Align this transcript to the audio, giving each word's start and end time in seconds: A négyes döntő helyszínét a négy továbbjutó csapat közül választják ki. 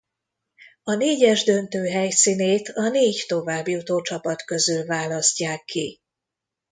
A 0.83 0.93
négyes 0.93 1.43
döntő 1.43 1.87
helyszínét 1.87 2.69
a 2.69 2.89
négy 2.89 3.23
továbbjutó 3.27 4.01
csapat 4.01 4.41
közül 4.41 4.85
választják 4.85 5.63
ki. 5.63 5.99